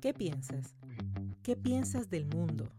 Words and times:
¿Qué 0.00 0.14
piensas? 0.14 0.74
¿Qué 1.42 1.56
piensas 1.56 2.08
del 2.08 2.24
mundo? 2.24 2.70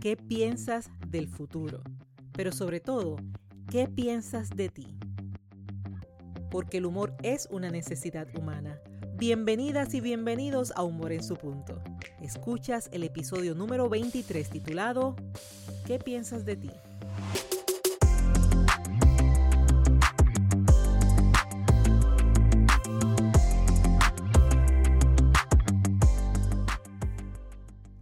¿Qué 0.00 0.16
piensas 0.16 0.88
del 1.08 1.26
futuro? 1.26 1.82
Pero 2.30 2.52
sobre 2.52 2.78
todo, 2.78 3.16
¿qué 3.68 3.88
piensas 3.88 4.50
de 4.50 4.68
ti? 4.68 4.96
Porque 6.48 6.76
el 6.76 6.86
humor 6.86 7.16
es 7.24 7.48
una 7.50 7.70
necesidad 7.70 8.28
humana. 8.38 8.78
Bienvenidas 9.16 9.94
y 9.94 10.00
bienvenidos 10.00 10.72
a 10.76 10.84
Humor 10.84 11.10
en 11.10 11.24
su 11.24 11.34
punto. 11.34 11.82
Escuchas 12.20 12.88
el 12.92 13.02
episodio 13.02 13.56
número 13.56 13.88
23 13.88 14.48
titulado 14.48 15.16
¿Qué 15.86 15.98
piensas 15.98 16.44
de 16.44 16.54
ti? 16.54 16.70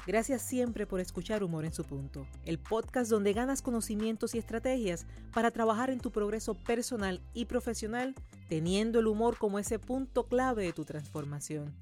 Gracias 0.09 0.41
siempre 0.41 0.87
por 0.87 1.01
escuchar 1.01 1.45
Humor 1.45 1.67
en 1.67 1.75
su 1.75 1.85
punto, 1.85 2.27
el 2.47 2.59
podcast 2.59 3.11
donde 3.11 3.35
ganas 3.35 3.61
conocimientos 3.61 4.35
y 4.35 4.39
estrategias 4.39 5.05
para 5.35 5.51
trabajar 5.51 5.91
en 5.91 6.01
tu 6.01 6.11
progreso 6.11 6.55
personal 6.55 7.21
y 7.35 7.45
profesional, 7.45 8.15
teniendo 8.49 9.01
el 9.01 9.07
humor 9.07 9.37
como 9.37 9.59
ese 9.59 9.79
punto 9.79 10.27
clave 10.27 10.65
de 10.65 10.73
tu 10.73 10.87
transformación. 10.87 11.75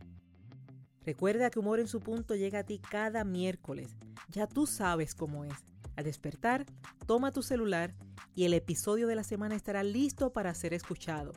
Recuerda 1.04 1.50
que 1.50 1.60
Humor 1.60 1.78
en 1.78 1.86
su 1.86 2.00
punto 2.00 2.34
llega 2.34 2.58
a 2.58 2.64
ti 2.64 2.80
cada 2.80 3.22
miércoles. 3.22 3.94
Ya 4.32 4.48
tú 4.48 4.66
sabes 4.66 5.14
cómo 5.14 5.44
es. 5.44 5.64
Al 5.94 6.02
despertar, 6.02 6.66
toma 7.06 7.30
tu 7.30 7.44
celular 7.44 7.94
y 8.34 8.42
el 8.42 8.54
episodio 8.54 9.06
de 9.06 9.14
la 9.14 9.22
semana 9.22 9.54
estará 9.54 9.84
listo 9.84 10.32
para 10.32 10.52
ser 10.52 10.74
escuchado 10.74 11.32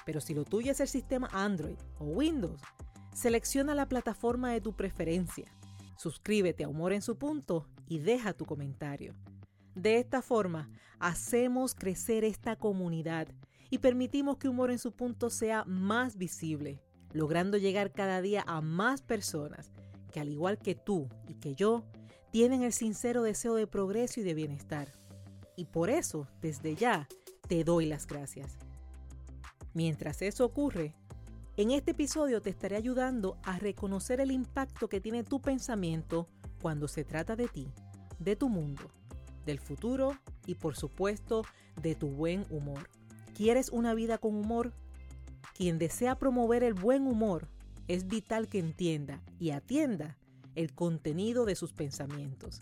Pero 0.05 0.21
si 0.21 0.35
lo 0.35 0.45
tuyo 0.45 0.73
es 0.73 0.81
el 0.81 0.89
sistema 0.89 1.29
Android 1.31 1.79
o 2.01 2.07
Windows, 2.07 2.61
selecciona 3.15 3.73
la 3.73 3.87
plataforma 3.87 4.51
de 4.51 4.61
tu 4.61 4.73
preferencia, 4.73 5.47
suscríbete 5.97 6.65
a 6.65 6.69
Humor 6.69 6.93
en 6.93 7.03
su 7.03 7.19
punto 7.19 7.69
y 7.87 8.01
deja 8.01 8.33
tu 8.33 8.47
comentario. 8.47 9.15
De 9.77 9.99
esta 9.99 10.21
forma, 10.21 10.69
hacemos 10.99 11.77
crecer 11.77 12.25
esta 12.25 12.57
comunidad 12.57 13.29
y 13.71 13.79
permitimos 13.79 14.39
que 14.39 14.49
Humor 14.49 14.73
en 14.73 14.81
su 14.81 14.91
punto 14.91 15.31
sea 15.31 15.65
más 15.67 16.17
visible, 16.17 16.83
logrando 17.13 17.59
llegar 17.59 17.93
cada 17.93 18.21
día 18.23 18.43
a 18.49 18.61
más 18.61 19.03
personas 19.03 19.71
que 20.11 20.19
al 20.19 20.31
igual 20.31 20.59
que 20.59 20.75
tú 20.75 21.09
y 21.29 21.35
que 21.35 21.55
yo, 21.55 21.85
tienen 22.33 22.65
el 22.65 22.73
sincero 22.73 23.23
deseo 23.23 23.55
de 23.55 23.69
progreso 23.69 24.19
y 24.19 24.25
de 24.25 24.35
bienestar. 24.35 24.99
Y 25.59 25.65
por 25.65 25.91
eso, 25.91 26.29
desde 26.41 26.77
ya, 26.77 27.09
te 27.49 27.65
doy 27.65 27.87
las 27.87 28.07
gracias. 28.07 28.57
Mientras 29.75 30.23
eso 30.23 30.45
ocurre, 30.45 30.95
en 31.57 31.73
este 31.73 31.91
episodio 31.91 32.41
te 32.41 32.49
estaré 32.49 32.77
ayudando 32.77 33.37
a 33.43 33.59
reconocer 33.59 34.21
el 34.21 34.31
impacto 34.31 34.89
que 34.89 35.01
tiene 35.01 35.25
tu 35.25 35.41
pensamiento 35.41 36.29
cuando 36.63 36.87
se 36.87 37.03
trata 37.03 37.35
de 37.35 37.49
ti, 37.49 37.73
de 38.21 38.37
tu 38.37 38.49
mundo, 38.49 38.89
del 39.47 39.59
futuro 39.59 40.17
y 40.47 40.55
por 40.55 40.77
supuesto 40.77 41.43
de 41.83 41.97
tu 41.97 42.07
buen 42.07 42.47
humor. 42.51 42.89
¿Quieres 43.35 43.71
una 43.71 43.95
vida 43.95 44.19
con 44.19 44.37
humor? 44.37 44.73
Quien 45.55 45.81
desea 45.81 46.21
promover 46.21 46.63
el 46.63 46.75
buen 46.75 47.05
humor 47.05 47.49
es 47.89 48.07
vital 48.07 48.47
que 48.47 48.61
entienda 48.61 49.25
y 49.41 49.51
atienda 49.51 50.19
el 50.55 50.73
contenido 50.73 51.45
de 51.47 51.57
sus 51.57 51.73
pensamientos. 51.73 52.61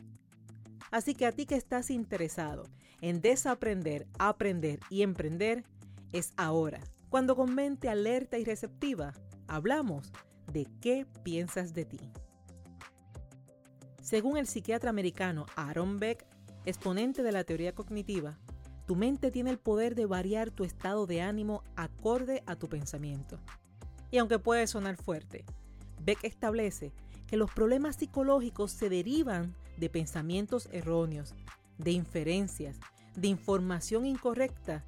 Así 0.91 1.15
que 1.15 1.27
a 1.27 1.33
ti 1.33 1.45
que 1.45 1.57
estás 1.57 1.91
interesado 1.91 2.65
en 3.01 3.21
desaprender, 3.21 4.07
aprender 4.19 4.81
y 4.91 5.03
emprender, 5.03 5.65
es 6.13 6.33
ahora, 6.37 6.81
cuando 7.09 7.37
con 7.37 7.55
mente 7.55 7.89
alerta 7.89 8.39
y 8.39 8.45
receptiva, 8.45 9.13
hablamos 9.49 10.13
de 10.53 10.67
qué 10.81 11.07
piensas 11.23 11.75
de 11.75 11.85
ti. 11.85 12.01
Según 14.03 14.37
el 14.37 14.47
psiquiatra 14.47 14.91
americano 14.91 15.47
Aaron 15.57 15.99
Beck, 15.99 16.25
exponente 16.65 17.23
de 17.23 17.33
la 17.33 17.45
teoría 17.45 17.75
cognitiva, 17.75 18.39
tu 18.87 18.95
mente 18.95 19.33
tiene 19.33 19.51
el 19.51 19.59
poder 19.59 19.97
de 19.97 20.07
variar 20.07 20.51
tu 20.51 20.63
estado 20.63 21.07
de 21.07 21.21
ánimo 21.21 21.65
acorde 21.75 22.45
a 22.47 22.55
tu 22.55 22.69
pensamiento. 22.69 23.39
Y 24.13 24.19
aunque 24.19 24.39
puede 24.39 24.67
sonar 24.69 24.97
fuerte, 24.97 25.45
Beck 26.03 26.23
establece 26.23 26.93
que 27.27 27.37
los 27.37 27.51
problemas 27.51 27.97
psicológicos 27.97 28.71
se 28.71 28.89
derivan 28.89 29.57
de 29.77 29.91
pensamientos 29.91 30.69
erróneos, 30.71 31.35
de 31.79 31.93
inferencias, 31.93 32.79
de 33.15 33.29
información 33.29 34.07
incorrecta 34.07 34.85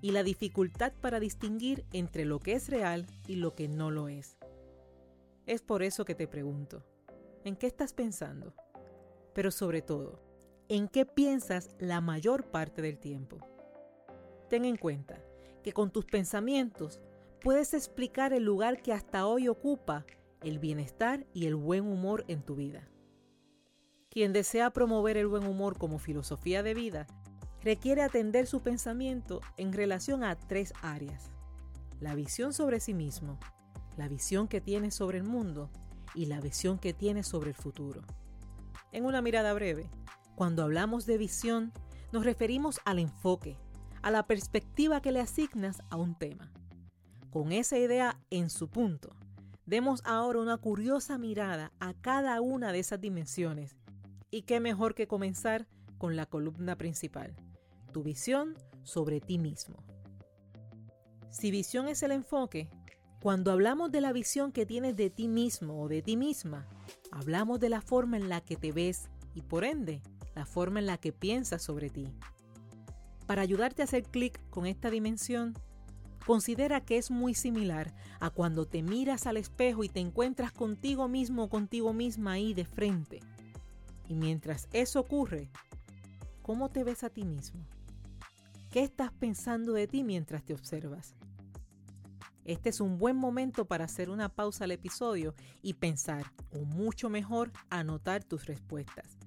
y 0.00 0.12
la 0.12 0.22
dificultad 0.22 0.92
para 1.00 1.20
distinguir 1.20 1.84
entre 1.92 2.24
lo 2.24 2.40
que 2.40 2.52
es 2.52 2.68
real 2.68 3.06
y 3.26 3.36
lo 3.36 3.54
que 3.54 3.68
no 3.68 3.90
lo 3.90 4.08
es. 4.08 4.36
Es 5.46 5.62
por 5.62 5.82
eso 5.82 6.04
que 6.04 6.14
te 6.14 6.26
pregunto, 6.26 6.84
¿en 7.44 7.56
qué 7.56 7.66
estás 7.66 7.92
pensando? 7.92 8.54
Pero 9.32 9.50
sobre 9.50 9.82
todo, 9.82 10.20
¿en 10.68 10.88
qué 10.88 11.06
piensas 11.06 11.70
la 11.78 12.00
mayor 12.00 12.50
parte 12.50 12.82
del 12.82 12.98
tiempo? 12.98 13.38
Ten 14.48 14.64
en 14.64 14.76
cuenta 14.76 15.22
que 15.62 15.72
con 15.72 15.90
tus 15.90 16.04
pensamientos 16.04 17.00
puedes 17.40 17.74
explicar 17.74 18.32
el 18.32 18.44
lugar 18.44 18.82
que 18.82 18.92
hasta 18.92 19.26
hoy 19.26 19.48
ocupa 19.48 20.04
el 20.42 20.58
bienestar 20.58 21.26
y 21.32 21.46
el 21.46 21.54
buen 21.54 21.86
humor 21.86 22.24
en 22.28 22.42
tu 22.42 22.56
vida. 22.56 22.88
Quien 24.16 24.32
desea 24.32 24.70
promover 24.70 25.18
el 25.18 25.26
buen 25.26 25.46
humor 25.46 25.76
como 25.76 25.98
filosofía 25.98 26.62
de 26.62 26.72
vida 26.72 27.06
requiere 27.62 28.00
atender 28.00 28.46
su 28.46 28.62
pensamiento 28.62 29.42
en 29.58 29.74
relación 29.74 30.24
a 30.24 30.36
tres 30.36 30.72
áreas. 30.80 31.30
La 32.00 32.14
visión 32.14 32.54
sobre 32.54 32.80
sí 32.80 32.94
mismo, 32.94 33.38
la 33.98 34.08
visión 34.08 34.48
que 34.48 34.62
tiene 34.62 34.90
sobre 34.90 35.18
el 35.18 35.24
mundo 35.24 35.68
y 36.14 36.24
la 36.24 36.40
visión 36.40 36.78
que 36.78 36.94
tiene 36.94 37.22
sobre 37.24 37.50
el 37.50 37.54
futuro. 37.54 38.00
En 38.90 39.04
una 39.04 39.20
mirada 39.20 39.52
breve, 39.52 39.90
cuando 40.34 40.62
hablamos 40.62 41.04
de 41.04 41.18
visión, 41.18 41.74
nos 42.10 42.24
referimos 42.24 42.80
al 42.86 43.00
enfoque, 43.00 43.58
a 44.00 44.10
la 44.10 44.26
perspectiva 44.26 45.02
que 45.02 45.12
le 45.12 45.20
asignas 45.20 45.82
a 45.90 45.96
un 45.96 46.14
tema. 46.14 46.50
Con 47.28 47.52
esa 47.52 47.76
idea 47.76 48.18
en 48.30 48.48
su 48.48 48.70
punto, 48.70 49.14
Demos 49.66 50.00
ahora 50.04 50.38
una 50.38 50.58
curiosa 50.58 51.18
mirada 51.18 51.72
a 51.80 51.92
cada 51.92 52.40
una 52.40 52.70
de 52.70 52.78
esas 52.78 53.00
dimensiones. 53.00 53.76
Y 54.36 54.42
qué 54.42 54.60
mejor 54.60 54.94
que 54.94 55.06
comenzar 55.06 55.66
con 55.96 56.14
la 56.14 56.26
columna 56.26 56.76
principal, 56.76 57.34
tu 57.90 58.02
visión 58.02 58.54
sobre 58.82 59.18
ti 59.18 59.38
mismo. 59.38 59.82
Si 61.30 61.50
visión 61.50 61.88
es 61.88 62.02
el 62.02 62.12
enfoque, 62.12 62.68
cuando 63.22 63.50
hablamos 63.50 63.90
de 63.90 64.02
la 64.02 64.12
visión 64.12 64.52
que 64.52 64.66
tienes 64.66 64.94
de 64.94 65.08
ti 65.08 65.26
mismo 65.26 65.80
o 65.80 65.88
de 65.88 66.02
ti 66.02 66.18
misma, 66.18 66.68
hablamos 67.10 67.60
de 67.60 67.70
la 67.70 67.80
forma 67.80 68.18
en 68.18 68.28
la 68.28 68.42
que 68.42 68.56
te 68.56 68.72
ves 68.72 69.08
y 69.32 69.40
por 69.40 69.64
ende 69.64 70.02
la 70.34 70.44
forma 70.44 70.80
en 70.80 70.86
la 70.86 70.98
que 70.98 71.14
piensas 71.14 71.62
sobre 71.62 71.88
ti. 71.88 72.06
Para 73.26 73.40
ayudarte 73.40 73.80
a 73.80 73.86
hacer 73.86 74.02
clic 74.02 74.38
con 74.50 74.66
esta 74.66 74.90
dimensión, 74.90 75.54
Considera 76.26 76.80
que 76.80 76.98
es 76.98 77.12
muy 77.12 77.34
similar 77.34 77.94
a 78.18 78.30
cuando 78.30 78.66
te 78.66 78.82
miras 78.82 79.28
al 79.28 79.36
espejo 79.36 79.84
y 79.84 79.88
te 79.88 80.00
encuentras 80.00 80.50
contigo 80.50 81.06
mismo 81.06 81.44
o 81.44 81.48
contigo 81.48 81.92
misma 81.92 82.32
ahí 82.32 82.52
de 82.52 82.64
frente. 82.64 83.20
Y 84.08 84.14
mientras 84.14 84.68
eso 84.72 85.00
ocurre, 85.00 85.50
¿cómo 86.42 86.70
te 86.70 86.84
ves 86.84 87.04
a 87.04 87.10
ti 87.10 87.24
mismo? 87.24 87.66
¿Qué 88.70 88.82
estás 88.82 89.12
pensando 89.12 89.72
de 89.72 89.86
ti 89.86 90.04
mientras 90.04 90.44
te 90.44 90.54
observas? 90.54 91.14
Este 92.44 92.68
es 92.68 92.80
un 92.80 92.98
buen 92.98 93.16
momento 93.16 93.64
para 93.64 93.86
hacer 93.86 94.08
una 94.08 94.28
pausa 94.28 94.64
al 94.64 94.70
episodio 94.70 95.34
y 95.62 95.74
pensar, 95.74 96.32
o 96.52 96.64
mucho 96.64 97.10
mejor, 97.10 97.50
anotar 97.70 98.22
tus 98.22 98.46
respuestas. 98.46 99.18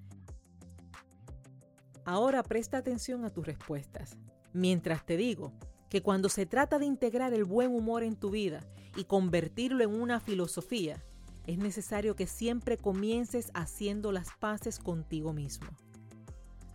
Ahora 2.06 2.44
presta 2.44 2.78
atención 2.78 3.26
a 3.26 3.30
tus 3.30 3.46
respuestas. 3.46 4.18
Mientras 4.54 5.06
te 5.06 5.18
digo 5.18 5.52
que 5.90 6.02
cuando 6.02 6.30
se 6.30 6.46
trata 6.46 6.80
de 6.80 6.86
integrar 6.86 7.34
el 7.34 7.44
buen 7.44 7.76
humor 7.76 8.04
en 8.04 8.16
tu 8.16 8.30
vida 8.30 8.62
y 8.96 9.04
convertirlo 9.04 9.84
en 9.84 10.00
una 10.00 10.20
filosofía, 10.20 11.04
es 11.48 11.58
necesario 11.58 12.16
que 12.16 12.28
siempre 12.28 12.78
comiences 12.78 13.52
haciendo 13.54 14.12
las 14.12 14.30
paces 14.40 14.80
contigo 14.80 15.34
mismo. 15.34 15.70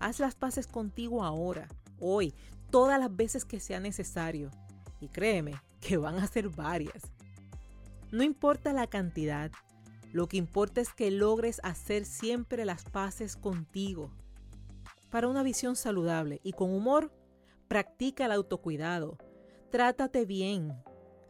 Haz 0.00 0.18
las 0.18 0.34
paces 0.34 0.66
contigo 0.66 1.24
ahora, 1.24 1.68
hoy, 2.00 2.34
todas 2.70 2.98
las 2.98 3.14
veces 3.14 3.44
que 3.44 3.60
sea 3.60 3.80
necesario. 3.80 4.50
Y 5.00 5.08
créeme 5.08 5.54
que 5.80 5.96
van 5.96 6.16
a 6.16 6.26
ser 6.26 6.48
varias. 6.48 7.02
No 8.10 8.22
importa 8.22 8.72
la 8.72 8.86
cantidad, 8.86 9.50
lo 10.12 10.28
que 10.28 10.36
importa 10.36 10.80
es 10.80 10.92
que 10.92 11.10
logres 11.10 11.60
hacer 11.64 12.04
siempre 12.04 12.64
las 12.64 12.84
paces 12.84 13.36
contigo. 13.36 14.12
Para 15.10 15.26
una 15.26 15.42
visión 15.42 15.74
saludable 15.74 16.40
y 16.44 16.52
con 16.52 16.70
humor, 16.70 17.12
practica 17.66 18.26
el 18.26 18.32
autocuidado. 18.32 19.18
Trátate 19.70 20.24
bien. 20.24 20.72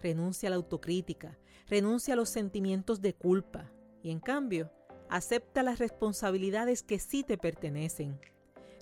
Renuncia 0.03 0.49
a 0.49 0.51
la 0.51 0.57
autocrítica. 0.57 1.39
Renuncia 1.67 2.15
a 2.15 2.17
los 2.17 2.29
sentimientos 2.29 3.01
de 3.01 3.15
culpa. 3.15 3.71
Y 4.03 4.11
en 4.11 4.21
cambio, 4.21 4.71
acepta 5.09 5.63
las 5.63 5.79
responsabilidades 5.79 6.83
que 6.83 6.99
sí 6.99 7.25
te 7.25 7.39
pertenecen. 7.39 8.21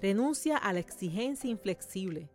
Renuncia 0.01 0.57
a 0.57 0.73
la 0.73 0.81
exigencia 0.81 1.49
inflexible. 1.49 2.29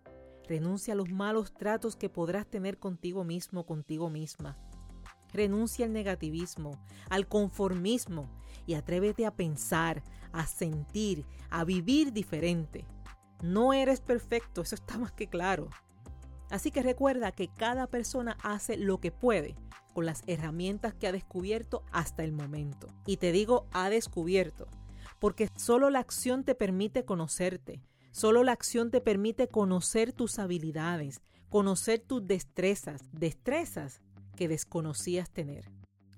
Renuncia 0.48 0.94
a 0.94 0.96
los 0.96 1.10
malos 1.10 1.54
tratos 1.54 1.98
que 1.98 2.10
podrás 2.10 2.48
tener 2.48 2.80
contigo 2.80 3.26
mismo, 3.26 3.66
contigo 3.66 4.10
misma. 4.10 4.58
Renuncia 5.34 5.86
al 5.86 5.92
negativismo, 5.92 6.80
al 7.10 7.28
conformismo 7.28 8.30
y 8.66 8.76
atrévete 8.76 9.26
a 9.26 9.36
pensar, 9.36 10.02
a 10.32 10.48
sentir, 10.48 11.26
a 11.50 11.66
vivir 11.66 12.14
diferente. 12.14 12.86
No 13.44 13.74
eres 13.74 14.00
perfecto, 14.00 14.62
eso 14.62 14.76
está 14.76 14.98
más 14.98 15.12
que 15.12 15.28
claro. 15.28 15.70
Así 16.50 16.72
que 16.72 16.84
recuerda 16.84 17.32
que 17.32 17.48
cada 17.48 17.88
persona 17.88 18.38
hace 18.42 18.78
lo 18.78 19.00
que 19.00 19.12
puede 19.12 19.56
con 19.94 20.06
las 20.06 20.24
herramientas 20.28 20.94
que 20.94 21.08
ha 21.08 21.12
descubierto 21.12 21.84
hasta 21.92 22.24
el 22.24 22.32
momento. 22.32 22.88
Y 23.06 23.18
te 23.18 23.32
digo 23.32 23.66
ha 23.74 23.90
descubierto, 23.90 24.68
porque 25.20 25.50
solo 25.58 25.90
la 25.90 26.00
acción 26.00 26.44
te 26.44 26.56
permite 26.56 27.04
conocerte, 27.04 27.82
Solo 28.18 28.44
la 28.44 28.52
acción 28.52 28.90
te 28.90 29.00
permite 29.00 29.48
conocer 29.48 30.12
tus 30.12 30.40
habilidades, 30.40 31.22
conocer 31.50 32.00
tus 32.00 32.26
destrezas, 32.26 33.04
destrezas 33.12 34.02
que 34.36 34.48
desconocías 34.48 35.30
tener. 35.30 35.70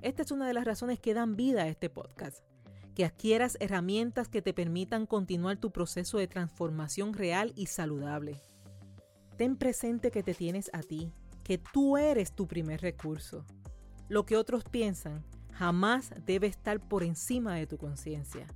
Esta 0.01 0.21
es 0.21 0.31
una 0.31 0.47
de 0.47 0.53
las 0.53 0.63
razones 0.63 1.01
que 1.01 1.13
dan 1.13 1.35
vida 1.35 1.63
a 1.63 1.67
este 1.67 1.89
podcast. 1.89 2.41
Que 2.95 3.03
adquieras 3.03 3.57
herramientas 3.59 4.29
que 4.29 4.41
te 4.41 4.53
permitan 4.53 5.07
continuar 5.07 5.57
tu 5.57 5.71
proceso 5.71 6.17
de 6.17 6.29
transformación 6.29 7.13
real 7.13 7.51
y 7.57 7.65
saludable. 7.65 8.39
Ten 9.39 9.55
presente 9.55 10.11
que 10.11 10.21
te 10.21 10.33
tienes 10.33 10.69
a 10.73 10.81
ti, 10.81 11.13
que 11.45 11.57
tú 11.57 11.95
eres 11.95 12.33
tu 12.33 12.45
primer 12.45 12.81
recurso. 12.81 13.45
Lo 14.09 14.25
que 14.25 14.35
otros 14.35 14.65
piensan 14.65 15.23
jamás 15.53 16.11
debe 16.25 16.47
estar 16.47 16.81
por 16.81 17.03
encima 17.03 17.55
de 17.55 17.65
tu 17.65 17.77
conciencia. 17.77 18.47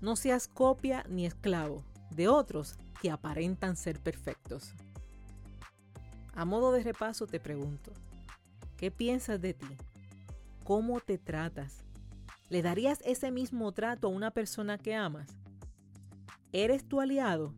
No 0.00 0.16
seas 0.16 0.48
copia 0.48 1.04
ni 1.08 1.24
esclavo 1.24 1.84
de 2.10 2.26
otros 2.26 2.74
que 3.00 3.12
aparentan 3.12 3.76
ser 3.76 4.00
perfectos. 4.00 4.74
A 6.34 6.44
modo 6.44 6.72
de 6.72 6.82
repaso 6.82 7.28
te 7.28 7.38
pregunto, 7.38 7.92
¿qué 8.76 8.90
piensas 8.90 9.40
de 9.40 9.54
ti? 9.54 9.78
¿Cómo 10.64 10.98
te 10.98 11.16
tratas? 11.16 11.84
¿Le 12.48 12.60
darías 12.60 12.98
ese 13.04 13.30
mismo 13.30 13.70
trato 13.70 14.08
a 14.08 14.10
una 14.10 14.32
persona 14.32 14.78
que 14.78 14.96
amas? 14.96 15.28
¿Eres 16.50 16.88
tu 16.88 17.00
aliado? 17.00 17.54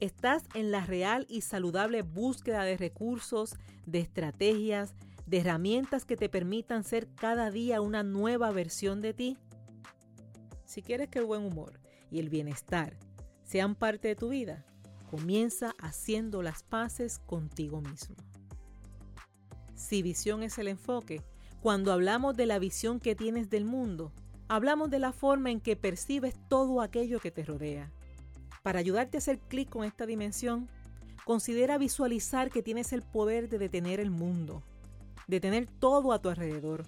¿Estás 0.00 0.44
en 0.54 0.70
la 0.70 0.86
real 0.86 1.26
y 1.28 1.40
saludable 1.40 2.02
búsqueda 2.02 2.62
de 2.62 2.76
recursos, 2.76 3.56
de 3.84 3.98
estrategias, 3.98 4.94
de 5.26 5.38
herramientas 5.38 6.04
que 6.04 6.16
te 6.16 6.28
permitan 6.28 6.84
ser 6.84 7.08
cada 7.16 7.50
día 7.50 7.80
una 7.80 8.04
nueva 8.04 8.52
versión 8.52 9.00
de 9.02 9.12
ti? 9.12 9.38
Si 10.64 10.82
quieres 10.82 11.08
que 11.08 11.18
el 11.18 11.24
buen 11.24 11.42
humor 11.42 11.80
y 12.12 12.20
el 12.20 12.28
bienestar 12.28 12.96
sean 13.42 13.74
parte 13.74 14.06
de 14.06 14.14
tu 14.14 14.28
vida, 14.28 14.64
comienza 15.10 15.74
haciendo 15.80 16.42
las 16.42 16.62
paces 16.62 17.18
contigo 17.18 17.80
mismo. 17.80 18.14
Si 19.74 20.02
visión 20.02 20.44
es 20.44 20.58
el 20.58 20.68
enfoque, 20.68 21.22
cuando 21.60 21.92
hablamos 21.92 22.36
de 22.36 22.46
la 22.46 22.60
visión 22.60 23.00
que 23.00 23.16
tienes 23.16 23.50
del 23.50 23.64
mundo, 23.64 24.12
hablamos 24.46 24.90
de 24.90 25.00
la 25.00 25.12
forma 25.12 25.50
en 25.50 25.60
que 25.60 25.74
percibes 25.74 26.36
todo 26.48 26.82
aquello 26.82 27.18
que 27.18 27.32
te 27.32 27.42
rodea. 27.42 27.90
Para 28.68 28.80
ayudarte 28.80 29.16
a 29.16 29.20
hacer 29.20 29.38
clic 29.38 29.70
con 29.70 29.82
esta 29.84 30.04
dimensión, 30.04 30.68
considera 31.24 31.78
visualizar 31.78 32.50
que 32.50 32.62
tienes 32.62 32.92
el 32.92 33.00
poder 33.00 33.48
de 33.48 33.56
detener 33.56 33.98
el 33.98 34.10
mundo, 34.10 34.62
de 35.26 35.40
tener 35.40 35.66
todo 35.66 36.12
a 36.12 36.20
tu 36.20 36.28
alrededor, 36.28 36.84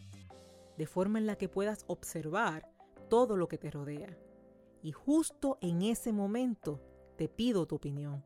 de 0.76 0.86
forma 0.86 1.18
en 1.18 1.24
la 1.24 1.36
que 1.36 1.48
puedas 1.48 1.86
observar 1.86 2.70
todo 3.08 3.34
lo 3.34 3.48
que 3.48 3.56
te 3.56 3.70
rodea. 3.70 4.14
Y 4.82 4.92
justo 4.92 5.56
en 5.62 5.80
ese 5.80 6.12
momento 6.12 6.82
te 7.16 7.30
pido 7.30 7.64
tu 7.64 7.76
opinión. 7.76 8.22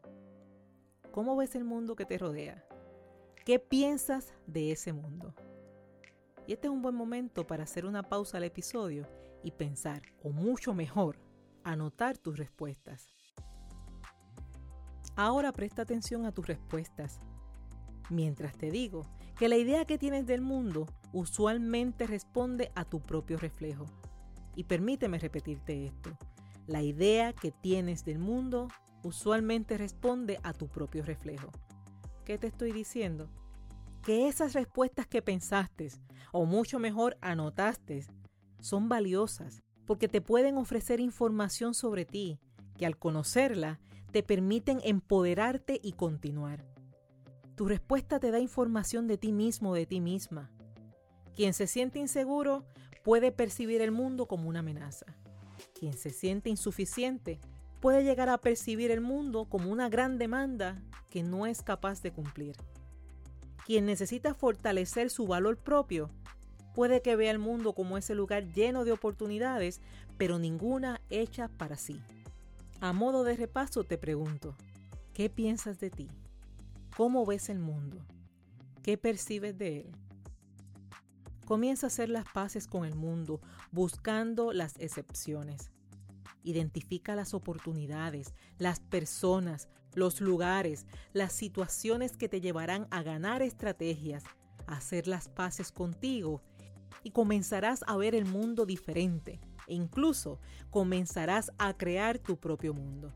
¿Cómo 1.13 1.37
ves 1.37 1.55
el 1.55 1.63
mundo 1.63 1.95
que 1.95 2.07
te 2.07 2.19
rodea? 2.19 2.67
¿Qué 3.45 3.61
piensas 3.61 4.35
de 4.49 4.73
ese 4.73 4.93
mundo? 4.93 5.33
Y 6.49 6.55
este 6.55 6.67
es 6.67 6.73
un 6.73 6.83
buen 6.83 6.97
momento 6.97 7.47
para 7.47 7.63
hacer 7.63 7.87
una 7.87 8.03
pausa 8.03 8.39
al 8.39 8.43
episodio 8.43 9.07
y 9.45 9.53
pensar, 9.53 10.03
o 10.25 10.31
mucho 10.31 10.75
mejor, 10.75 11.21
anotar 11.63 12.19
tus 12.19 12.37
respuestas. 12.37 13.15
Ahora 15.17 15.53
presta 15.53 15.83
atención 15.83 16.27
a 16.27 16.33
tus 16.33 16.47
respuestas. 16.47 17.21
Mientras 18.11 18.57
te 18.57 18.71
digo 18.71 19.07
que 19.39 19.49
la 19.49 19.57
idea 19.57 19.85
que 19.85 19.99
tienes 19.99 20.27
del 20.27 20.41
mundo 20.41 20.87
usualmente 21.13 22.07
responde 22.07 22.73
a 22.75 22.85
tu 22.85 23.01
propio 23.01 23.39
reflejo. 23.39 23.87
Y 24.57 24.65
permíteme 24.65 25.19
repetirte 25.19 25.87
esto. 25.87 26.11
La 26.67 26.83
idea 26.83 27.33
que 27.33 27.51
tienes 27.53 28.05
del 28.05 28.19
mundo 28.19 28.69
usualmente 29.03 29.79
responde 29.79 30.41
a 30.43 30.53
tu 30.53 30.69
propio 30.69 31.05
reflejo. 31.05 31.51
¿Qué 32.25 32.39
te 32.39 32.47
estoy 32.47 32.73
diciendo? 32.73 33.29
Que 34.03 34.29
esas 34.29 34.53
respuestas 34.53 35.07
que 35.07 35.23
pensaste, 35.23 35.91
o 36.33 36.47
mucho 36.47 36.79
mejor 36.79 37.17
anotaste, 37.21 38.05
son 38.61 38.89
valiosas 38.89 39.63
porque 39.87 40.09
te 40.09 40.21
pueden 40.21 40.57
ofrecer 40.57 41.01
información 41.01 41.75
sobre 41.75 42.05
ti 42.05 42.39
que 42.77 42.87
al 42.87 42.99
conocerla 42.99 43.81
te 44.15 44.23
permiten 44.23 44.81
empoderarte 44.85 45.81
y 45.83 45.95
continuar. 45.95 46.65
Tu 47.57 47.67
respuesta 47.67 48.21
te 48.21 48.31
da 48.31 48.39
información 48.39 49.09
de 49.09 49.19
ti 49.19 49.33
mismo 49.33 49.75
de 49.75 49.87
ti 49.87 50.01
misma. 50.01 50.53
Quien 51.35 51.53
se 51.53 51.67
siente 51.67 51.99
inseguro 51.99 52.65
puede 53.03 53.33
percibir 53.33 53.83
el 53.83 53.91
mundo 53.91 54.27
como 54.27 54.49
una 54.49 54.61
amenaza. 54.61 55.07
Quien 55.77 55.95
se 55.95 56.11
siente 56.11 56.49
insuficiente 56.49 57.41
puede 57.81 58.05
llegar 58.05 58.29
a 58.29 58.39
percibir 58.39 58.93
el 58.93 59.01
mundo 59.01 59.47
como 59.47 59.69
una 59.69 59.89
gran 59.89 60.17
demanda 60.17 60.81
que 61.11 61.25
no 61.25 61.45
es 61.45 61.63
capaz 61.63 62.01
de 62.01 62.13
cumplir. 62.13 62.55
Quien 63.67 63.85
necesita 63.85 64.33
fortalecer 64.33 65.11
su 65.11 65.27
valor 65.27 65.57
propio 65.57 66.09
puede 66.73 67.03
que 67.03 67.17
vea 67.17 67.33
el 67.33 67.41
mundo 67.41 67.73
como 67.73 67.99
ese 67.99 68.15
lugar 68.15 68.53
lleno 68.53 68.85
de 68.85 68.93
oportunidades, 68.93 69.81
pero 70.19 70.39
ninguna 70.39 71.01
hecha 71.11 71.49
para 71.49 71.77
sí. 71.77 72.01
A 72.81 72.93
modo 72.93 73.25
de 73.25 73.37
repaso 73.37 73.85
te 73.85 73.99
pregunto, 73.99 74.57
¿qué 75.15 75.31
piensas 75.31 75.79
de 75.79 75.91
ti? 75.91 76.09
¿Cómo 76.97 77.25
ves 77.25 77.49
el 77.49 77.59
mundo? 77.59 78.05
¿Qué 78.83 78.99
percibes 78.99 79.57
de 79.57 79.81
él? 79.81 79.97
Comienza 81.47 81.87
a 81.87 81.89
hacer 81.89 82.09
las 82.09 82.25
paces 82.33 82.67
con 82.67 82.85
el 82.85 82.95
mundo, 82.95 83.41
buscando 83.71 84.53
las 84.53 84.79
excepciones. 84.79 85.71
Identifica 86.43 87.15
las 87.15 87.33
oportunidades, 87.33 88.35
las 88.59 88.81
personas, 88.81 89.69
los 89.95 90.21
lugares, 90.21 90.87
las 91.13 91.33
situaciones 91.33 92.17
que 92.17 92.29
te 92.29 92.41
llevarán 92.41 92.87
a 92.91 93.03
ganar 93.03 93.41
estrategias, 93.41 94.25
a 94.67 94.77
hacer 94.77 95.07
las 95.07 95.29
paces 95.29 95.73
contigo 95.73 96.43
y 97.03 97.11
comenzarás 97.11 97.85
a 97.87 97.97
ver 97.97 98.15
el 98.15 98.27
mundo 98.27 98.67
diferente 98.67 99.41
e 99.67 99.75
incluso 99.75 100.39
comenzarás 100.71 101.53
a 101.59 101.75
crear 101.75 102.19
tu 102.19 102.37
propio 102.37 102.75
mundo. 102.75 103.13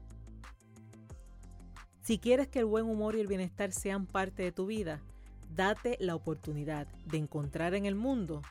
Si 2.02 2.19
quieres 2.19 2.49
que 2.49 2.61
el 2.61 2.64
buen 2.64 2.87
humor 2.87 3.17
y 3.17 3.21
el 3.21 3.26
bienestar 3.26 3.73
sean 3.73 4.07
parte 4.07 4.43
de 4.43 4.52
tu 4.52 4.67
vida, 4.67 5.02
date 5.55 5.97
la 6.00 6.14
oportunidad 6.14 6.87
de 7.07 7.19
encontrar 7.19 7.75
en 7.75 7.85
el 7.85 7.95
mundo 7.95 8.43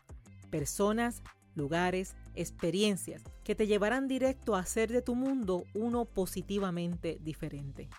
personas, 0.51 1.24
lugares, 1.56 2.16
experiencias 2.36 3.24
que 3.44 3.56
te 3.56 3.66
llevarán 3.66 4.08
directo 4.08 4.56
a 4.56 4.60
hacer 4.60 4.92
de 4.92 5.01
tu 5.01 5.16
mundo 5.16 5.63
uno 5.74 6.06
positivamente 6.06 7.18
diferente. 7.22 7.89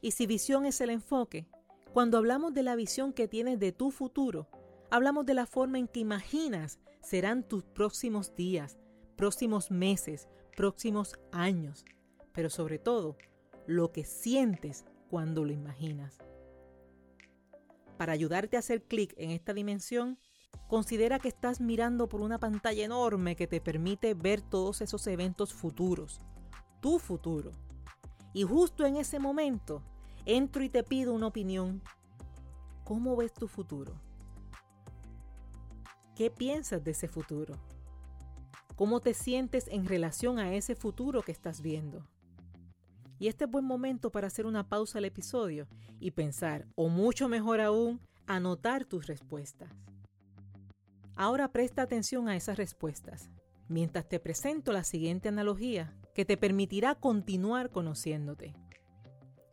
Y 0.00 0.12
si 0.12 0.26
visión 0.26 0.66
es 0.66 0.80
el 0.80 0.90
enfoque, 0.90 1.46
cuando 1.92 2.18
hablamos 2.18 2.54
de 2.54 2.62
la 2.62 2.76
visión 2.76 3.12
que 3.12 3.28
tienes 3.28 3.58
de 3.58 3.72
tu 3.72 3.90
futuro, 3.90 4.48
hablamos 4.90 5.26
de 5.26 5.34
la 5.34 5.46
forma 5.46 5.78
en 5.78 5.88
que 5.88 6.00
imaginas 6.00 6.78
serán 7.02 7.42
tus 7.42 7.64
próximos 7.64 8.34
días, 8.34 8.78
próximos 9.16 9.70
meses, 9.70 10.28
próximos 10.56 11.18
años, 11.32 11.84
pero 12.32 12.50
sobre 12.50 12.78
todo 12.78 13.16
lo 13.66 13.92
que 13.92 14.04
sientes 14.04 14.84
cuando 15.10 15.44
lo 15.44 15.52
imaginas. 15.52 16.18
Para 17.96 18.12
ayudarte 18.12 18.56
a 18.56 18.60
hacer 18.60 18.82
clic 18.82 19.14
en 19.16 19.30
esta 19.30 19.52
dimensión, 19.52 20.18
considera 20.68 21.18
que 21.18 21.28
estás 21.28 21.60
mirando 21.60 22.08
por 22.08 22.20
una 22.20 22.38
pantalla 22.38 22.84
enorme 22.84 23.36
que 23.36 23.46
te 23.46 23.60
permite 23.60 24.14
ver 24.14 24.40
todos 24.40 24.80
esos 24.80 25.06
eventos 25.06 25.52
futuros, 25.52 26.20
tu 26.80 26.98
futuro. 26.98 27.52
Y 28.32 28.44
justo 28.44 28.86
en 28.86 28.96
ese 28.96 29.18
momento, 29.18 29.82
entro 30.26 30.62
y 30.62 30.68
te 30.68 30.82
pido 30.82 31.12
una 31.12 31.26
opinión. 31.26 31.82
¿Cómo 32.84 33.16
ves 33.16 33.32
tu 33.32 33.48
futuro? 33.48 34.00
¿Qué 36.18 36.32
piensas 36.32 36.82
de 36.82 36.90
ese 36.90 37.06
futuro? 37.06 37.54
¿Cómo 38.74 38.98
te 38.98 39.14
sientes 39.14 39.68
en 39.68 39.86
relación 39.86 40.40
a 40.40 40.52
ese 40.52 40.74
futuro 40.74 41.22
que 41.22 41.30
estás 41.30 41.62
viendo? 41.62 42.04
Y 43.20 43.28
este 43.28 43.44
es 43.44 43.50
buen 43.52 43.64
momento 43.64 44.10
para 44.10 44.26
hacer 44.26 44.44
una 44.44 44.68
pausa 44.68 44.98
al 44.98 45.04
episodio 45.04 45.68
y 46.00 46.10
pensar, 46.10 46.66
o 46.74 46.88
mucho 46.88 47.28
mejor 47.28 47.60
aún, 47.60 48.00
anotar 48.26 48.84
tus 48.84 49.06
respuestas. 49.06 49.70
Ahora 51.14 51.52
presta 51.52 51.82
atención 51.82 52.28
a 52.28 52.34
esas 52.34 52.56
respuestas, 52.56 53.30
mientras 53.68 54.08
te 54.08 54.18
presento 54.18 54.72
la 54.72 54.82
siguiente 54.82 55.28
analogía 55.28 55.94
que 56.16 56.24
te 56.24 56.36
permitirá 56.36 56.96
continuar 56.96 57.70
conociéndote. 57.70 58.56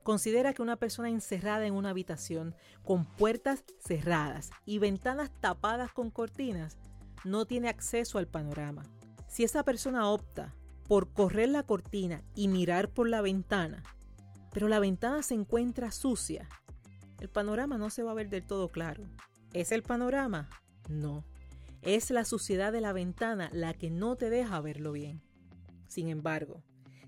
Considera 0.05 0.53
que 0.53 0.61
una 0.61 0.75
persona 0.75 1.09
encerrada 1.09 1.65
en 1.65 1.73
una 1.73 1.89
habitación 1.89 2.53
con 2.83 3.05
puertas 3.05 3.63
cerradas 3.79 4.51
y 4.63 4.77
ventanas 4.77 5.31
tapadas 5.41 5.91
con 5.91 6.11
cortinas 6.11 6.77
no 7.23 7.47
tiene 7.47 7.69
acceso 7.69 8.19
al 8.19 8.27
panorama. 8.27 8.83
Si 9.27 9.43
esa 9.43 9.63
persona 9.63 10.07
opta 10.07 10.53
por 10.87 11.11
correr 11.11 11.49
la 11.49 11.63
cortina 11.63 12.21
y 12.35 12.49
mirar 12.49 12.89
por 12.89 13.09
la 13.09 13.21
ventana, 13.21 13.81
pero 14.53 14.67
la 14.67 14.77
ventana 14.77 15.23
se 15.23 15.33
encuentra 15.33 15.89
sucia, 15.89 16.47
el 17.19 17.29
panorama 17.29 17.79
no 17.79 17.89
se 17.89 18.03
va 18.03 18.11
a 18.11 18.13
ver 18.13 18.29
del 18.29 18.45
todo 18.45 18.69
claro. 18.69 19.05
¿Es 19.53 19.71
el 19.71 19.81
panorama? 19.81 20.51
No. 20.87 21.25
Es 21.81 22.11
la 22.11 22.25
suciedad 22.25 22.71
de 22.71 22.81
la 22.81 22.93
ventana 22.93 23.49
la 23.53 23.73
que 23.73 23.89
no 23.89 24.17
te 24.17 24.29
deja 24.29 24.61
verlo 24.61 24.91
bien. 24.91 25.23
Sin 25.87 26.09
embargo, 26.09 26.61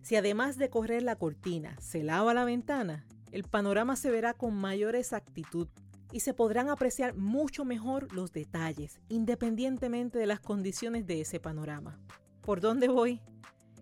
si 0.08 0.16
además 0.16 0.58
de 0.58 0.70
correr 0.70 1.04
la 1.04 1.18
cortina 1.18 1.76
se 1.82 2.02
lava 2.02 2.34
la 2.34 2.46
ventana, 2.46 3.06
el 3.34 3.44
panorama 3.44 3.98
se 3.98 4.10
verá 4.10 4.34
con 4.34 4.56
mayor 4.56 4.96
exactitud 4.96 5.68
y 6.14 6.22
se 6.22 6.34
podrán 6.34 6.70
apreciar 6.70 7.14
mucho 7.14 7.66
mejor 7.66 8.14
los 8.14 8.32
detalles, 8.32 9.02
independientemente 9.10 10.18
de 10.18 10.26
las 10.26 10.40
condiciones 10.40 11.08
de 11.08 11.20
ese 11.20 11.42
panorama. 11.42 12.00
¿Por 12.40 12.62
dónde 12.62 12.88
voy? 12.88 13.20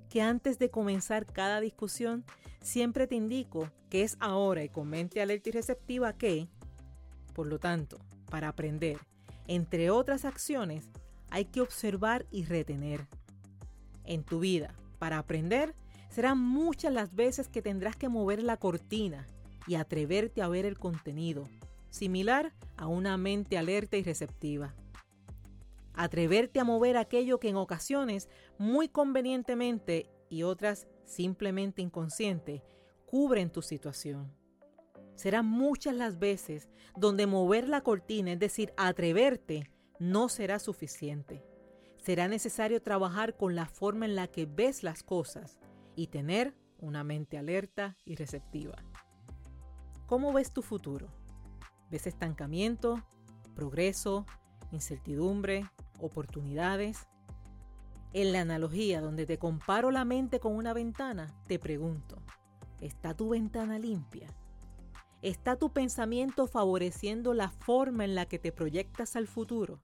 que 0.10 0.24
antes 0.24 0.58
de 0.58 0.72
comenzar 0.72 1.27
cada 1.27 1.62
discusión, 1.62 2.25
siempre 2.60 3.05
te 3.05 3.13
indico 3.13 3.70
que 3.91 4.01
es 4.01 4.17
ahora 4.20 4.63
y 4.63 4.70
con 4.70 4.89
mente 4.89 5.22
alerta 5.22 5.50
y 5.50 5.51
receptiva 5.51 6.17
que, 6.17 6.48
por 7.36 7.46
lo 7.46 7.60
tanto, 7.60 8.00
para 8.32 8.48
aprender, 8.48 8.98
entre 9.46 9.91
otras 9.91 10.25
acciones, 10.25 10.89
hay 11.29 11.46
que 11.46 11.62
observar 11.62 12.25
y 12.32 12.46
retener. 12.46 13.05
En 14.05 14.24
tu 14.24 14.39
vida, 14.39 14.74
para 14.98 15.20
aprender, 15.20 15.75
serán 16.16 16.40
muchas 16.40 16.94
las 16.94 17.14
veces 17.14 17.50
que 17.50 17.62
tendrás 17.62 17.98
que 17.98 18.10
mover 18.10 18.42
la 18.42 18.58
cortina 18.58 19.28
y 19.68 19.76
atreverte 19.76 20.42
a 20.42 20.48
ver 20.48 20.66
el 20.66 20.80
contenido, 20.80 21.50
similar 21.90 22.54
a 22.78 22.88
una 22.88 23.18
mente 23.18 23.58
alerta 23.58 23.98
y 23.98 24.04
receptiva 24.04 24.74
atreverte 25.96 26.60
a 26.60 26.64
mover 26.64 26.98
aquello 26.98 27.40
que 27.40 27.50
en 27.50 27.56
ocasiones, 27.56 28.30
muy 28.58 28.90
convenientemente 28.90 30.10
y 30.30 30.44
otras 30.44 30.88
simplemente 31.06 31.82
inconsciente, 31.82 32.64
cubren 33.06 33.50
tu 33.50 33.62
situación. 33.62 34.32
Serán 35.16 35.46
muchas 35.46 35.96
las 35.96 36.20
veces 36.20 36.70
donde 36.98 37.28
mover 37.28 37.70
la 37.70 37.82
cortina, 37.82 38.34
es 38.34 38.40
decir, 38.40 38.74
atreverte, 38.76 39.70
no 40.00 40.28
será 40.28 40.60
suficiente. 40.60 41.46
Será 42.04 42.28
necesario 42.28 42.82
trabajar 42.82 43.38
con 43.38 43.56
la 43.56 43.66
forma 43.66 44.06
en 44.06 44.16
la 44.16 44.28
que 44.28 44.46
ves 44.46 44.84
las 44.84 45.02
cosas 45.02 45.58
y 45.96 46.08
tener 46.08 46.56
una 46.80 47.04
mente 47.04 47.38
alerta 47.38 47.98
y 48.06 48.16
receptiva. 48.16 48.75
¿Cómo 50.08 50.34
ves 50.34 50.52
tu 50.52 50.62
futuro? 50.62 51.08
¿Ves 51.90 52.08
estancamiento, 52.08 53.04
progreso, 53.56 54.25
incertidumbre, 54.72 55.66
oportunidades. 56.00 57.08
En 58.14 58.32
la 58.32 58.42
analogía 58.42 59.02
donde 59.02 59.25
te 59.25 59.38
comparo 59.38 59.92
la 59.92 60.06
mente 60.06 60.40
con 60.40 60.56
una 60.56 60.74
ventana, 60.74 61.34
te 61.48 61.60
pregunto, 61.60 62.22
¿está 62.80 63.14
tu 63.16 63.30
ventana 63.30 63.80
limpia? 63.80 64.30
¿Está 65.22 65.58
tu 65.58 65.74
pensamiento 65.74 66.48
favoreciendo 66.48 67.34
la 67.34 67.50
forma 67.50 68.06
en 68.06 68.16
la 68.16 68.25
que 68.28 68.40
te 68.40 68.52
proyectas 68.52 69.16
al 69.16 69.28
futuro? 69.28 69.82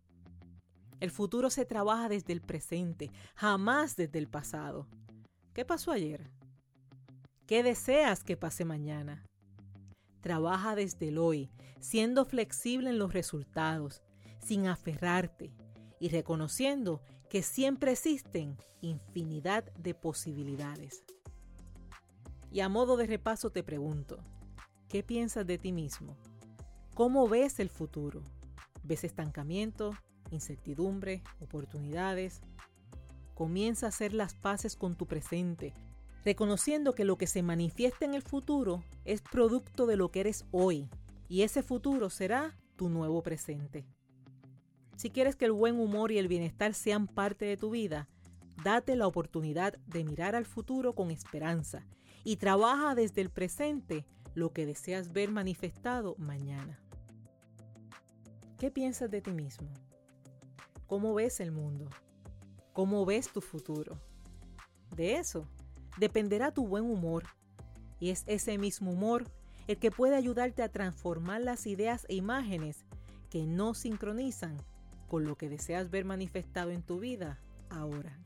El 0.99 1.09
futuro 1.09 1.49
se 1.49 1.65
trabaja 1.65 2.09
desde 2.09 2.31
el 2.31 2.41
presente, 2.41 3.11
jamás 3.35 3.95
desde 3.95 4.19
el 4.19 4.27
pasado. 4.27 4.87
¿Qué 5.53 5.65
pasó 5.65 5.91
ayer? 5.91 6.31
¿Qué 7.45 7.61
deseas 7.61 8.23
que 8.23 8.37
pase 8.37 8.63
mañana? 8.63 9.25
Trabaja 10.21 10.75
desde 10.75 11.09
el 11.09 11.17
hoy, 11.17 11.51
siendo 11.81 12.23
flexible 12.23 12.89
en 12.89 12.97
los 12.97 13.11
resultados, 13.11 14.01
sin 14.39 14.67
aferrarte, 14.67 15.53
y 15.99 16.07
reconociendo 16.07 17.01
que 17.29 17.43
siempre 17.43 17.91
existen 17.91 18.57
infinidad 18.79 19.65
de 19.73 19.93
posibilidades. 19.93 21.03
Y 22.49 22.61
a 22.61 22.69
modo 22.69 22.95
de 22.95 23.07
repaso 23.07 23.49
te 23.49 23.61
pregunto, 23.61 24.23
¿qué 24.87 25.03
piensas 25.03 25.45
de 25.45 25.57
ti 25.57 25.73
mismo? 25.73 26.15
¿Cómo 26.95 27.27
ves 27.27 27.59
el 27.59 27.69
futuro? 27.69 28.23
¿Ves 28.83 29.03
estancamiento, 29.03 29.91
incertidumbre, 30.31 31.23
oportunidades? 31.41 32.41
Comienza 33.33 33.85
a 33.85 33.89
hacer 33.89 34.13
las 34.13 34.35
paces 34.35 34.75
con 34.75 34.95
tu 34.95 35.07
presente, 35.07 35.73
reconociendo 36.23 36.93
que 36.93 37.05
lo 37.05 37.17
que 37.17 37.27
se 37.27 37.43
manifiesta 37.43 38.05
en 38.05 38.13
el 38.13 38.21
futuro 38.21 38.83
es 39.05 39.21
producto 39.21 39.85
de 39.85 39.97
lo 39.97 40.11
que 40.11 40.21
eres 40.21 40.45
hoy, 40.51 40.89
y 41.27 41.41
ese 41.43 41.63
futuro 41.63 42.09
será 42.09 42.57
tu 42.75 42.89
nuevo 42.89 43.23
presente. 43.23 43.85
Si 44.95 45.09
quieres 45.09 45.35
que 45.35 45.45
el 45.45 45.51
buen 45.51 45.79
humor 45.79 46.11
y 46.11 46.17
el 46.17 46.27
bienestar 46.27 46.73
sean 46.73 47.07
parte 47.07 47.45
de 47.45 47.57
tu 47.57 47.71
vida, 47.71 48.07
date 48.63 48.95
la 48.95 49.07
oportunidad 49.07 49.77
de 49.87 50.03
mirar 50.03 50.35
al 50.35 50.45
futuro 50.45 50.93
con 50.93 51.09
esperanza 51.09 51.87
y 52.23 52.35
trabaja 52.35 52.93
desde 52.93 53.21
el 53.21 53.29
presente 53.29 54.05
lo 54.35 54.53
que 54.53 54.65
deseas 54.65 55.11
ver 55.11 55.31
manifestado 55.31 56.15
mañana. 56.17 56.79
¿Qué 58.59 58.69
piensas 58.69 59.09
de 59.09 59.21
ti 59.21 59.31
mismo? 59.31 59.69
¿Cómo 60.85 61.15
ves 61.15 61.39
el 61.39 61.51
mundo? 61.51 61.89
¿Cómo 62.73 63.05
ves 63.05 63.29
tu 63.29 63.41
futuro? 63.41 63.97
De 64.95 65.15
eso 65.17 65.45
dependerá 65.97 66.53
tu 66.53 66.67
buen 66.67 66.85
humor 66.85 67.23
y 67.99 68.11
es 68.11 68.23
ese 68.27 68.57
mismo 68.57 68.91
humor 68.91 69.29
el 69.67 69.77
que 69.77 69.91
puede 69.91 70.15
ayudarte 70.15 70.63
a 70.63 70.71
transformar 70.71 71.41
las 71.41 71.67
ideas 71.67 72.05
e 72.09 72.15
imágenes 72.15 72.85
que 73.29 73.45
no 73.45 73.73
sincronizan 73.73 74.57
con 75.07 75.25
lo 75.25 75.35
que 75.35 75.49
deseas 75.49 75.89
ver 75.89 76.05
manifestado 76.05 76.71
en 76.71 76.81
tu 76.81 76.99
vida 76.99 77.39
ahora. 77.69 78.17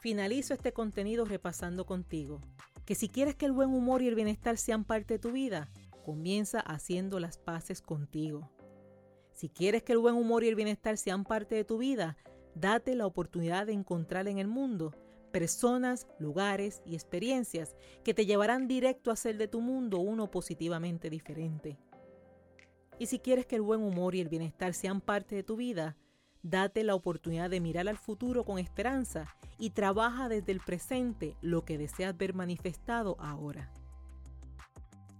Finalizo 0.00 0.54
este 0.54 0.72
contenido 0.72 1.24
repasando 1.24 1.86
contigo 1.86 2.40
que 2.84 2.94
si 2.94 3.08
quieres 3.08 3.36
que 3.36 3.46
el 3.46 3.52
buen 3.52 3.70
humor 3.70 4.02
y 4.02 4.08
el 4.08 4.14
bienestar 4.14 4.56
sean 4.56 4.84
parte 4.84 5.14
de 5.14 5.18
tu 5.18 5.30
vida, 5.30 5.68
comienza 6.04 6.58
haciendo 6.60 7.20
las 7.20 7.38
paces 7.38 7.82
contigo. 7.82 8.50
Si 9.32 9.48
quieres 9.48 9.82
que 9.82 9.92
el 9.92 9.98
buen 9.98 10.14
humor 10.14 10.42
y 10.42 10.48
el 10.48 10.54
bienestar 10.54 10.96
sean 10.96 11.24
parte 11.24 11.54
de 11.54 11.64
tu 11.64 11.78
vida, 11.78 12.16
date 12.60 12.94
la 12.94 13.06
oportunidad 13.06 13.66
de 13.66 13.72
encontrar 13.72 14.28
en 14.28 14.38
el 14.38 14.48
mundo 14.48 14.94
personas, 15.30 16.06
lugares 16.18 16.82
y 16.84 16.94
experiencias 16.94 17.76
que 18.04 18.14
te 18.14 18.26
llevarán 18.26 18.66
directo 18.66 19.10
a 19.10 19.14
hacer 19.14 19.36
de 19.36 19.48
tu 19.48 19.60
mundo 19.60 19.98
uno 19.98 20.30
positivamente 20.30 21.10
diferente. 21.10 21.78
Y 22.98 23.06
si 23.06 23.18
quieres 23.18 23.46
que 23.46 23.56
el 23.56 23.62
buen 23.62 23.82
humor 23.82 24.14
y 24.14 24.20
el 24.20 24.28
bienestar 24.28 24.74
sean 24.74 25.00
parte 25.00 25.36
de 25.36 25.42
tu 25.42 25.56
vida, 25.56 25.96
date 26.42 26.82
la 26.82 26.94
oportunidad 26.94 27.50
de 27.50 27.60
mirar 27.60 27.88
al 27.88 27.98
futuro 27.98 28.44
con 28.44 28.58
esperanza 28.58 29.36
y 29.58 29.70
trabaja 29.70 30.28
desde 30.28 30.52
el 30.52 30.60
presente 30.60 31.36
lo 31.40 31.64
que 31.64 31.78
deseas 31.78 32.16
ver 32.16 32.34
manifestado 32.34 33.16
ahora. 33.20 33.72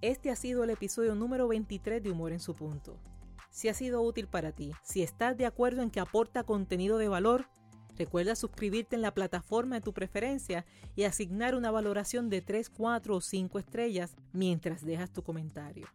Este 0.01 0.31
ha 0.31 0.37
sido 0.37 0.65
el 0.65 0.71
episodio 0.71 1.15
número 1.15 1.49
23 1.49 2.03
de 2.03 2.11
Humor 2.11 2.33
en 2.33 2.41
su 2.41 2.55
punto. 2.55 2.97
Si 3.59 3.69
ha 3.69 3.75
sido 3.75 4.03
útil 4.03 4.29
para 4.29 4.53
ti, 4.53 4.71
si 4.85 5.03
estás 5.03 5.37
de 5.37 5.45
acuerdo 5.45 5.83
en 5.83 5.91
que 5.91 5.99
aporta 5.99 6.45
contenido 6.45 6.97
de 6.97 7.09
valor, 7.09 7.49
Recuerda 7.97 8.37
suscribirte 8.37 8.95
en 8.95 9.03
la 9.03 9.13
plataforma 9.13 9.75
de 9.75 9.81
tu 9.81 9.93
preferencia 9.93 10.65
y 10.95 11.03
asignar 11.03 11.57
una 11.57 11.73
valoración 11.73 12.31
de 12.31 12.41
3, 12.41 12.71
4 12.71 13.17
o 13.17 13.21
5 13.21 13.59
estrellas 13.59 14.15
mientras 14.33 14.85
dejas 14.85 15.11
tu 15.11 15.25
comentario. 15.25 15.89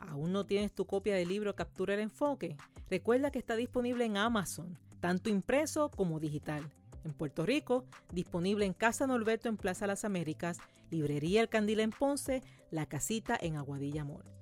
¿Aún 0.00 0.32
no 0.32 0.44
tienes 0.44 0.72
tu 0.72 0.84
copia 0.84 1.14
del 1.14 1.28
libro 1.28 1.54
Captura 1.54 1.94
el 1.94 2.00
Enfoque? 2.00 2.56
Recuerda 2.90 3.30
que 3.30 3.38
está 3.38 3.54
disponible 3.54 4.04
en 4.04 4.16
Amazon, 4.16 4.76
tanto 4.98 5.30
impreso 5.30 5.92
como 5.92 6.18
digital. 6.18 6.68
En 7.04 7.12
Puerto 7.12 7.46
Rico, 7.46 7.84
disponible 8.12 8.66
en 8.66 8.72
Casa 8.72 9.06
Norberto 9.06 9.48
en 9.48 9.56
Plaza 9.56 9.86
Las 9.86 10.04
Américas, 10.04 10.58
Librería 10.90 11.42
El 11.42 11.48
Candil 11.48 11.78
en 11.78 11.90
Ponce, 11.90 12.42
La 12.72 12.86
Casita 12.86 13.38
en 13.40 13.54
Aguadilla 13.54 14.02
Mall. 14.04 14.33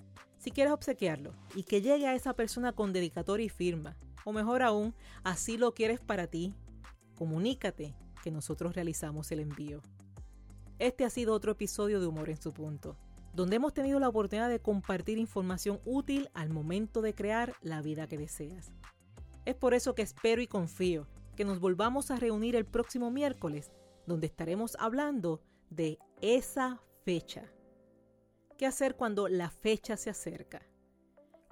Si 0.42 0.50
quieres 0.50 0.72
obsequiarlo 0.72 1.34
y 1.54 1.62
que 1.62 1.82
llegue 1.82 2.08
a 2.08 2.16
esa 2.16 2.34
persona 2.34 2.72
con 2.72 2.92
dedicatoria 2.92 3.46
y 3.46 3.48
firma, 3.48 3.96
o 4.24 4.32
mejor 4.32 4.62
aún, 4.62 4.92
así 5.22 5.56
lo 5.56 5.72
quieres 5.72 6.00
para 6.00 6.26
ti, 6.26 6.52
comunícate 7.14 7.94
que 8.24 8.32
nosotros 8.32 8.74
realizamos 8.74 9.30
el 9.30 9.38
envío. 9.38 9.80
Este 10.80 11.04
ha 11.04 11.10
sido 11.10 11.32
otro 11.32 11.52
episodio 11.52 12.00
de 12.00 12.08
Humor 12.08 12.28
en 12.28 12.42
su 12.42 12.52
punto, 12.52 12.96
donde 13.32 13.54
hemos 13.54 13.72
tenido 13.72 14.00
la 14.00 14.08
oportunidad 14.08 14.48
de 14.48 14.58
compartir 14.58 15.16
información 15.16 15.80
útil 15.84 16.28
al 16.34 16.50
momento 16.50 17.02
de 17.02 17.14
crear 17.14 17.54
la 17.60 17.80
vida 17.80 18.08
que 18.08 18.18
deseas. 18.18 18.72
Es 19.44 19.54
por 19.54 19.74
eso 19.74 19.94
que 19.94 20.02
espero 20.02 20.42
y 20.42 20.48
confío 20.48 21.06
que 21.36 21.44
nos 21.44 21.60
volvamos 21.60 22.10
a 22.10 22.16
reunir 22.16 22.56
el 22.56 22.64
próximo 22.64 23.12
miércoles, 23.12 23.70
donde 24.08 24.26
estaremos 24.26 24.76
hablando 24.80 25.40
de 25.70 26.00
esa 26.20 26.82
fecha. 27.04 27.44
¿Qué 28.62 28.68
hacer 28.68 28.94
cuando 28.94 29.26
la 29.26 29.50
fecha 29.50 29.96
se 29.96 30.08
acerca? 30.08 30.62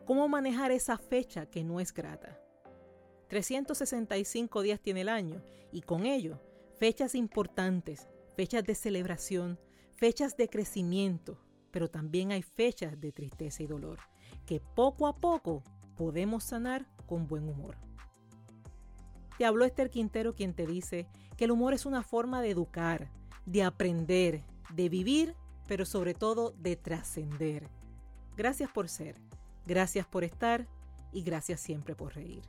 ¿Cómo 0.05 0.29
manejar 0.29 0.71
esa 0.71 0.97
fecha 0.97 1.47
que 1.47 1.64
no 1.64 1.81
es 1.81 1.93
grata? 1.93 2.40
365 3.26 4.62
días 4.62 4.79
tiene 4.81 5.00
el 5.00 5.09
año 5.09 5.43
y 5.73 5.81
con 5.81 6.07
ello 6.07 6.40
fechas 6.79 7.17
importantes, 7.17 8.07
fechas 8.37 8.62
de 8.62 8.76
celebración, 8.76 9.59
fechas 9.97 10.37
de 10.37 10.49
crecimiento, 10.49 11.43
pero 11.73 11.90
también 11.90 12.31
hay 12.31 12.43
fechas 12.43 13.00
de 13.00 13.11
tristeza 13.11 13.64
y 13.64 13.67
dolor 13.67 13.99
que 14.47 14.61
poco 14.61 15.09
a 15.09 15.17
poco 15.17 15.64
podemos 15.97 16.45
sanar 16.45 16.87
con 17.07 17.26
buen 17.26 17.49
humor. 17.49 17.76
Te 19.37 19.47
habló 19.47 19.64
Esther 19.64 19.90
Quintero 19.90 20.37
quien 20.37 20.55
te 20.55 20.64
dice 20.64 21.09
que 21.37 21.47
el 21.47 21.50
humor 21.50 21.75
es 21.75 21.87
una 21.87 22.05
forma 22.05 22.40
de 22.40 22.50
educar, 22.50 23.11
de 23.47 23.64
aprender, 23.64 24.45
de 24.73 24.88
vivir, 24.88 25.35
pero 25.70 25.86
sobre 25.86 26.14
todo 26.14 26.52
de 26.58 26.74
trascender. 26.74 27.68
Gracias 28.36 28.68
por 28.72 28.88
ser, 28.88 29.14
gracias 29.66 30.04
por 30.04 30.24
estar 30.24 30.66
y 31.12 31.22
gracias 31.22 31.60
siempre 31.60 31.94
por 31.94 32.16
reír. 32.16 32.42